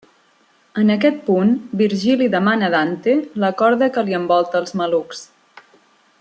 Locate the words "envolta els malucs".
4.23-5.23